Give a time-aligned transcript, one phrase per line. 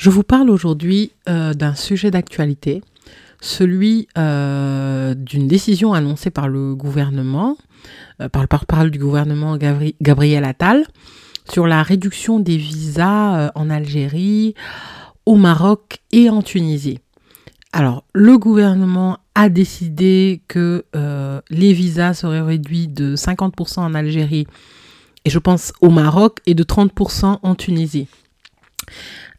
[0.00, 2.82] Je vous parle aujourd'hui euh, d'un sujet d'actualité,
[3.42, 7.58] celui euh, d'une décision annoncée par le gouvernement,
[8.22, 10.86] euh, par le porte-parole du gouvernement Gabriel Attal,
[11.52, 14.54] sur la réduction des visas en Algérie,
[15.26, 17.00] au Maroc et en Tunisie.
[17.74, 20.86] Alors, le gouvernement a décidé que
[21.50, 24.46] les visas seraient réduits de 50% en Algérie
[25.26, 28.08] et je pense au Maroc et de 30% en Tunisie.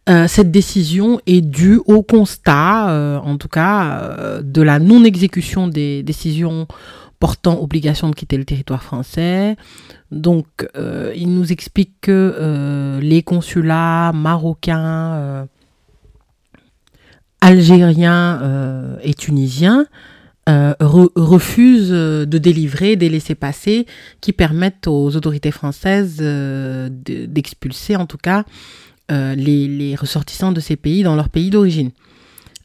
[0.09, 5.67] Euh, cette décision est due au constat, euh, en tout cas, euh, de la non-exécution
[5.67, 6.67] des décisions
[7.19, 9.55] portant obligation de quitter le territoire français.
[10.09, 10.67] Donc,
[11.15, 15.47] il nous explique que les consulats marocains,
[17.39, 19.85] algériens et tunisiens
[20.47, 23.85] refusent de délivrer des laissés-passer
[24.19, 28.45] qui permettent aux autorités françaises d'expulser, en tout cas,
[29.11, 31.91] euh, les, ressortissants de ces pays dans leur pays d'origine.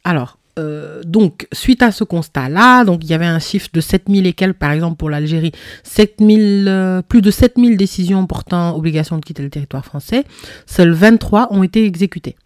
[0.05, 4.27] Alors, euh, donc, suite à ce constat-là, donc il y avait un chiffre de 7000
[4.27, 5.53] et quelques, par exemple pour l'Algérie,
[5.83, 10.25] 7000, euh, plus de 7000 décisions portant obligation de quitter le territoire français,
[10.67, 12.37] seules 23 ont été exécutées.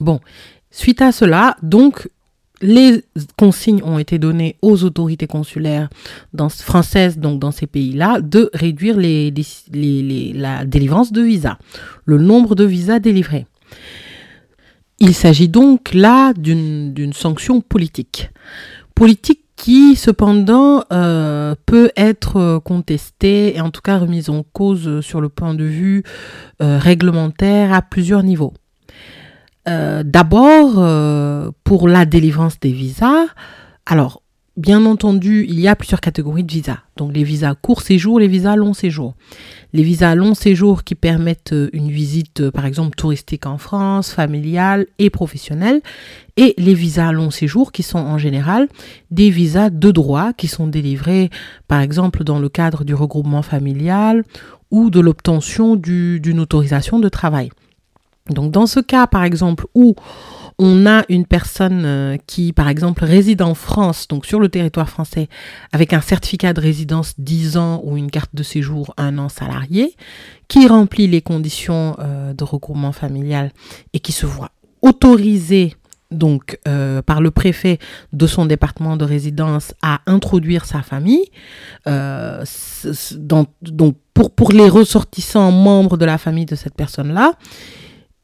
[0.00, 0.20] Bon,
[0.70, 2.08] suite à cela, donc
[2.62, 3.04] les
[3.38, 5.88] consignes ont été données aux autorités consulaires
[6.50, 11.58] françaises, donc dans ces pays-là, de réduire la délivrance de visas,
[12.04, 13.46] le nombre de visas délivrés.
[14.98, 18.30] Il s'agit donc là d'une sanction politique.
[18.94, 25.20] Politique qui cependant euh, peut être contestée et en tout cas remise en cause sur
[25.20, 26.02] le point de vue
[26.62, 28.54] euh, réglementaire à plusieurs niveaux.
[29.70, 33.26] Euh, d'abord, euh, pour la délivrance des visas,
[33.86, 34.22] alors,
[34.56, 36.78] bien entendu, il y a plusieurs catégories de visas.
[36.96, 39.14] Donc, les visas court séjour, les visas long séjour.
[39.72, 44.86] Les visas long séjour qui permettent euh, une visite, par exemple, touristique en France, familiale
[44.98, 45.82] et professionnelle.
[46.36, 48.66] Et les visas long séjour qui sont en général
[49.12, 51.30] des visas de droit qui sont délivrés,
[51.68, 54.24] par exemple, dans le cadre du regroupement familial
[54.72, 57.50] ou de l'obtention d'une autorisation de travail.
[58.30, 59.94] Donc dans ce cas, par exemple, où
[60.62, 64.90] on a une personne euh, qui, par exemple, réside en France, donc sur le territoire
[64.90, 65.30] français,
[65.72, 69.96] avec un certificat de résidence 10 ans ou une carte de séjour un an salarié,
[70.48, 73.52] qui remplit les conditions euh, de regroupement familial
[73.94, 74.50] et qui se voit
[74.82, 75.76] autorisé
[76.10, 77.78] donc euh, par le préfet
[78.12, 81.24] de son département de résidence à introduire sa famille.
[81.86, 87.32] donc pour les ressortissants membres de la famille de cette personne-là,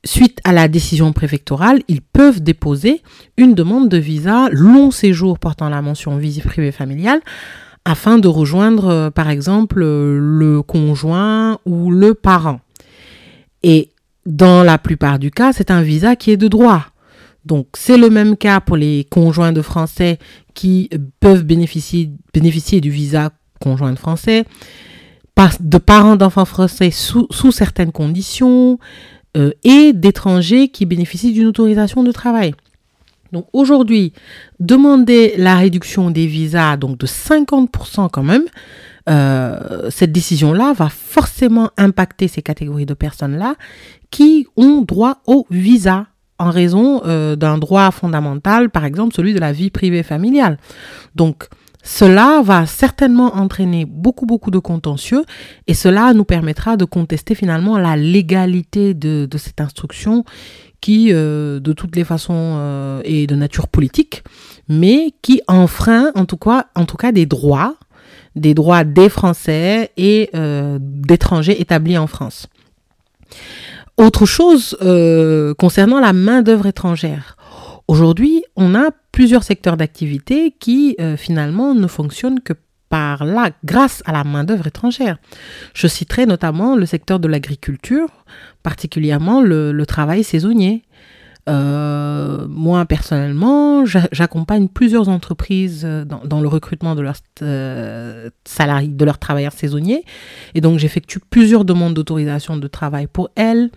[0.07, 3.03] suite à la décision préfectorale, ils peuvent déposer
[3.37, 7.21] une demande de visa long séjour portant la mention visite privée familiale
[7.85, 12.61] afin de rejoindre, euh, par exemple, le conjoint ou le parent.
[13.63, 13.91] Et
[14.27, 16.87] dans la plupart du cas, c'est un visa qui est de droit.
[17.45, 20.19] Donc, c'est le même cas pour les conjoints de Français
[20.55, 20.91] qui
[21.21, 22.11] peuvent bénéficier,
[22.81, 23.31] du visa
[23.61, 24.45] conjoint de Français,
[25.61, 28.81] de parents d'enfants français sous certaines conditions,
[29.37, 32.55] euh, et d'étrangers qui bénéficient d'une autorisation de travail.
[33.33, 34.13] Donc aujourd'hui,
[34.61, 38.45] demander la réduction des visas donc de 50% quand même,
[39.09, 43.55] euh, cette décision-là va forcément impacter ces catégories de personnes-là
[44.11, 46.07] qui ont droit au visa
[46.39, 50.59] en raison euh, d'un droit fondamental, par exemple celui de la vie privée familiale.
[51.15, 51.49] Donc
[51.87, 55.25] cela va certainement entraîner beaucoup, beaucoup de contentieux
[55.69, 60.25] et cela nous permettra de contester finalement la légalité de, cette instruction
[60.81, 64.25] qui, euh, de toutes les façons, euh, est de nature politique,
[64.69, 67.77] mais qui enfreint en tout cas, des droits,
[68.35, 72.49] des droits des Français et euh, d'étrangers établis en France.
[73.97, 74.77] Autre chose
[75.57, 77.37] concernant la main-d'œuvre étrangère.
[77.89, 82.53] Aujourd'hui, on a plusieurs secteurs d'activité qui euh, finalement ne fonctionnent que
[82.91, 85.17] par là, grâce à la main-d'œuvre étrangère.
[85.73, 88.09] Je citerai notamment le secteur de l'agriculture,
[88.63, 90.83] particulièrement le, travail saisonnier.
[91.49, 99.05] Euh, moi, personnellement, j'accompagne plusieurs entreprises euh, dans, le recrutement de leurs euh, salariés, de
[99.05, 100.05] leurs travailleurs saisonniers.
[100.55, 103.71] Et donc, j'effectue plusieurs demandes d'autorisation de travail pour elles.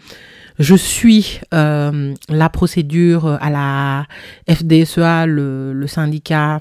[0.57, 4.05] Je suis la procédure à la
[4.49, 6.59] FDSEA, le syndicat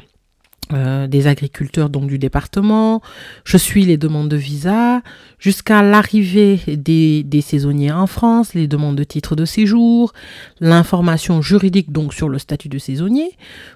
[0.72, 3.00] euh, des agriculteurs donc du département,
[3.44, 5.00] je suis les demandes de visa
[5.38, 10.12] jusqu'à l'arrivée des, saisonniers en France, les demandes de titre de séjour,
[10.60, 13.30] l'information juridique donc sur le statut de saisonnier.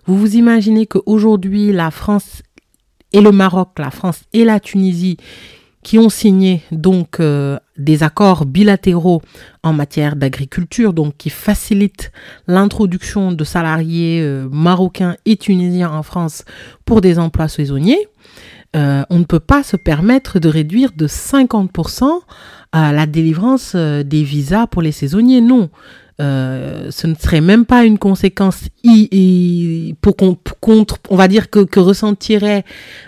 [0.06, 2.42] Vous vous imaginez qu'aujourd'hui la France
[3.12, 5.16] et le Maroc, la France et la Tunisie
[5.82, 9.20] qui ont signé donc euh, des accords bilatéraux
[9.62, 12.12] en matière d'agriculture, donc qui facilitent
[12.46, 16.44] l'introduction de salariés euh, marocains et tunisiens en France
[16.84, 18.08] pour des emplois saisonniers,
[18.74, 22.04] euh, on ne peut pas se permettre de réduire de 50%
[22.74, 25.42] la délivrance des visas pour les saisonniers.
[25.42, 25.68] Non,
[26.22, 28.68] euh, ce ne serait même pas une conséquence
[30.00, 30.16] pour,
[30.60, 32.64] contre, on va dire que, que ressentiraient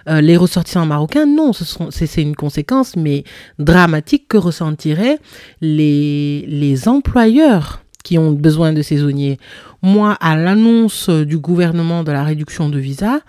[0.09, 1.27] euh, les ressortissants marocains.
[1.27, 3.23] Non, c'est une conséquence, mais
[3.59, 5.19] dramatique que ressentiraient
[5.61, 9.39] les, les employeurs qui ont besoin de saisonniers.
[9.81, 13.21] Moi, à l'annonce du gouvernement de la réduction de visa,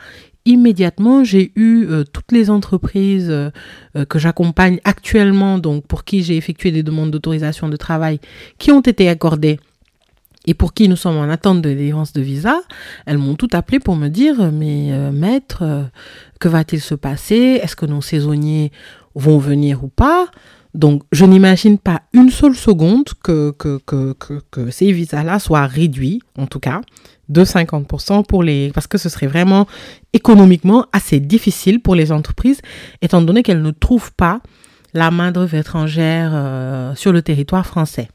[0.46, 3.32] immédiatement, j'ai eu euh, toutes les entreprises
[4.10, 8.20] que j'accompagne actuellement, donc pour qui j'ai effectué des demandes d'autorisation de travail,
[8.58, 9.60] qui ont été accordées
[10.46, 12.62] et pour qui nous sommes en attente de délivrance de visa,
[13.06, 15.84] elles m'ont tout appelé pour me dire mais euh, maître, euh,
[16.40, 17.60] que va-t-il se passer?
[17.62, 18.72] Est-ce que nos saisonniers
[19.16, 20.28] vont venir ou pas?
[20.74, 24.14] Donc je n'imagine pas une seule seconde que, que, que,
[24.52, 26.82] que, ces visas-là soient réduits, en tout cas,
[27.30, 29.68] de 50% pour les parce que ce serait vraiment
[30.12, 32.62] économiquement assez difficile pour les entreprises
[33.02, 34.42] étant donné qu'elles ne trouvent pas
[34.94, 38.10] la main-d'œuvre étrangère euh, sur le territoire français.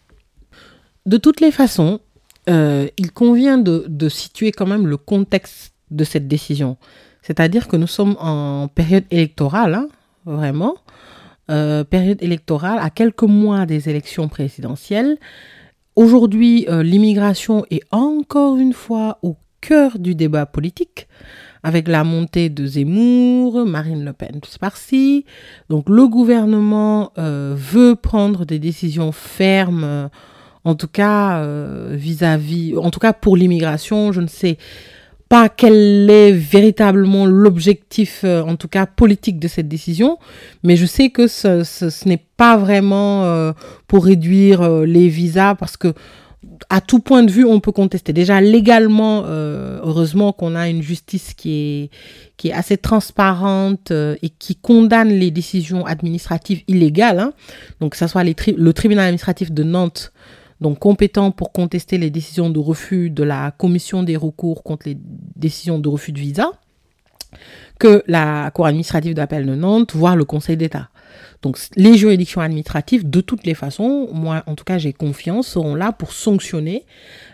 [1.07, 2.01] De toutes les façons,
[2.51, 6.77] euh, il convient de, situer quand même le contexte de cette décision.
[7.23, 9.89] C'est-à-dire que nous sommes en période électorale, hein,
[10.25, 10.77] vraiment,
[11.51, 15.17] euh, période électorale à quelques mois des élections présidentielles.
[15.97, 21.07] Aujourd'hui, euh, l'immigration est encore une fois au cœur du débat politique
[21.63, 25.27] avec la montée de Zemmour, Marine Le Pen par-ci.
[25.69, 30.09] Donc le gouvernement veut prendre des décisions fermes
[30.65, 34.59] en tout cas euh, vis-à-vis, en tout cas pour l'immigration, je ne sais
[35.29, 40.19] pas quel est véritablement l'objectif, euh, en tout cas politique de cette décision,
[40.63, 43.53] mais je sais que ce, ce, n'est pas vraiment euh,
[43.87, 45.95] pour réduire les visas parce que
[46.69, 48.13] à tout point de vue, on peut contester.
[48.13, 51.91] Déjà, légalement, heureusement qu'on a une justice qui est,
[52.37, 57.19] qui est assez transparente et qui condamne les décisions administratives illégales.
[57.19, 57.33] Hein.
[57.81, 60.13] Donc, que ce soit le tribunal administratif de Nantes
[60.61, 64.97] donc compétent pour contester les décisions de refus de la commission des recours contre les
[65.37, 66.51] décisions de refus de visa,
[67.79, 70.91] que la Cour administrative d'appel de Nantes, voire le Conseil d'État.
[71.43, 75.75] Donc les juridictions administratives, de toutes les façons, moi en tout cas j'ai confiance, seront
[75.75, 76.85] là pour sanctionner.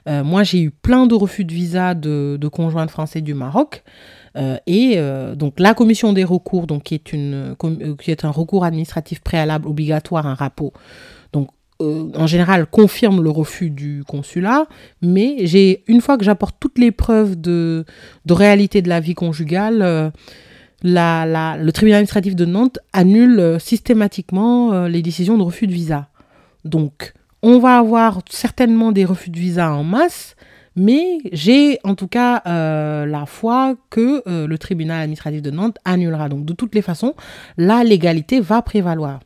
[0.09, 3.83] Euh, moi j'ai eu plein de refus de visa de, de conjoints français du Maroc.
[4.37, 7.57] Euh, et euh, donc la commission des recours, donc qui est, une,
[8.01, 10.73] qui est un recours administratif préalable obligatoire, un rapport,
[11.83, 14.67] euh, en général, confirme le refus du consulat,
[15.03, 17.85] mais j'ai une fois que j'apporte toutes les preuves de,
[18.29, 20.11] réalité de la vie conjugale, euh,
[20.83, 26.09] le tribunal administratif de Nantes annule euh, systématiquement les décisions de refus de visa.
[26.65, 27.13] Donc,
[27.43, 30.35] on va avoir certainement des refus de visa en masse,
[30.77, 36.29] mais j'ai en tout cas la foi que le tribunal administratif de Nantes annulera.
[36.29, 37.15] Donc, de toutes les façons,
[37.57, 39.21] la légalité va prévaloir.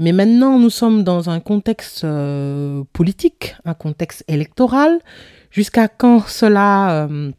[0.00, 4.98] Mais maintenant, nous sommes dans un contexte euh, politique, un contexte électoral.
[5.50, 7.30] Jusqu'à quand cela euh,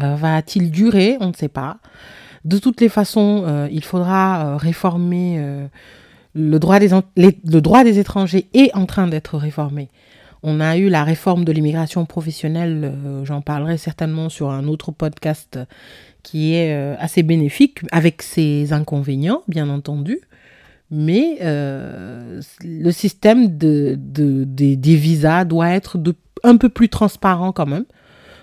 [0.00, 1.16] euh, va-t-il durer?
[1.18, 1.78] On ne sait pas.
[2.44, 5.66] De toutes les façons, il faudra réformer
[6.32, 9.88] le droit, des le droit des étrangers est en train d'être réformé.
[10.44, 12.94] On a eu la réforme de l'immigration professionnelle,
[13.24, 15.58] j'en parlerai certainement sur un autre podcast
[16.22, 20.20] qui est assez bénéfique, avec ses inconvénients, bien entendu
[20.90, 25.98] mais euh, le système de, de, des visas doit être
[26.44, 27.84] un peu plus transparent quand même,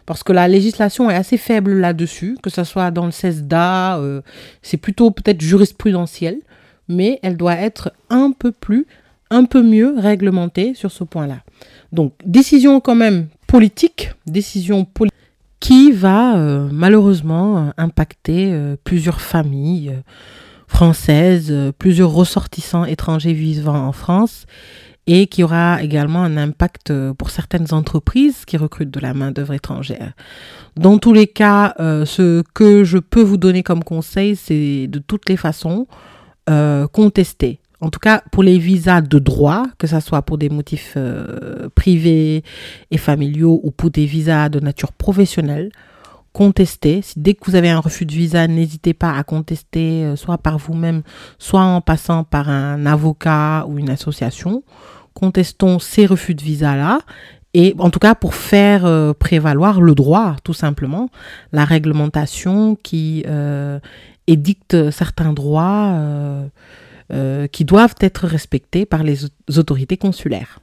[0.05, 4.21] parce que la législation est assez faible là-dessus, que ce soit dans le CESDA, euh,
[4.61, 6.37] c'est plutôt peut-être jurisprudentiel,
[6.89, 8.87] mais elle doit être un peu plus,
[9.29, 11.39] un peu mieux réglementée sur ce point-là.
[11.93, 14.85] Donc, décision quand même politique, décision
[15.61, 19.93] qui va euh, malheureusement impacter plusieurs familles
[20.73, 24.47] française, euh, plusieurs ressortissants étrangers vivant en France
[25.05, 29.53] et qui aura également un impact euh, pour certaines entreprises qui recrutent de la main-d'œuvre
[29.53, 30.13] étrangère.
[30.75, 34.99] Dans tous les cas, euh, ce que je peux vous donner comme conseil, c'est de
[34.99, 35.87] toutes les façons
[36.91, 37.61] contester.
[37.79, 40.97] En tout cas, pour les visas de droit, que ce soit pour des motifs
[41.73, 42.43] privés
[42.91, 45.71] et familiaux ou pour des visas de nature professionnelle,
[46.33, 47.01] contester.
[47.15, 51.03] Dès que vous avez un refus de visa, n'hésitez pas à contester, soit par vous-même,
[51.37, 54.63] soit en passant par un avocat ou une association
[55.13, 56.99] contestons ces refus de visa-là
[57.53, 61.09] et en tout cas pour faire euh, prévaloir le droit, tout simplement,
[61.51, 63.79] la réglementation qui euh,
[64.25, 65.93] édicte certains droits
[67.11, 69.25] euh, qui doivent être respectés par les
[69.57, 70.59] autorités consulaires.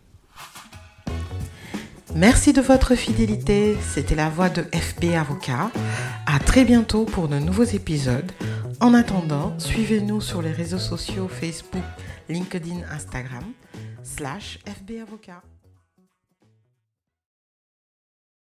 [2.14, 3.76] Merci de votre fidélité.
[3.80, 5.70] C'était la voix de FB Avocat.
[6.26, 8.32] À très bientôt pour de nouveaux épisodes.
[8.80, 11.84] En attendant, suivez-nous sur les réseaux sociaux Facebook,
[12.28, 13.44] LinkedIn, Instagram
[14.02, 15.42] slash FB Avocat.